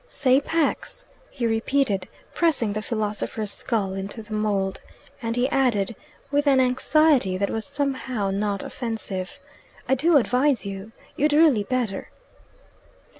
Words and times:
"Say 0.09 0.41
Pax!" 0.41 1.05
he 1.29 1.45
repeated, 1.45 2.07
pressing 2.33 2.73
the 2.73 2.81
philosopher's 2.81 3.51
skull 3.51 3.93
into 3.93 4.23
the 4.23 4.33
mould; 4.33 4.81
and 5.21 5.35
he 5.35 5.47
added, 5.51 5.95
with 6.31 6.47
an 6.47 6.59
anxiety 6.59 7.37
that 7.37 7.51
was 7.51 7.67
somehow 7.67 8.31
not 8.31 8.63
offensive, 8.63 9.37
"I 9.87 9.93
do 9.93 10.17
advise 10.17 10.65
you. 10.65 10.91
You'd 11.15 11.33
really 11.33 11.65
better." 11.65 12.09